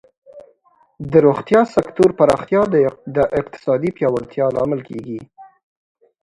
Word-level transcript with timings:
د 1.11 1.13
روغتیا 1.27 1.61
سکتور 1.75 2.09
پراختیا 2.19 2.61
د 3.15 3.17
اقتصادی 3.39 3.89
پیاوړتیا 3.97 4.45
لامل 4.55 4.81
کیږي. 4.89 5.19